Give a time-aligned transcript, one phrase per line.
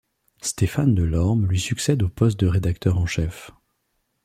[0.41, 3.51] Stéphane Delorme lui succède au poste de rédacteur en chef.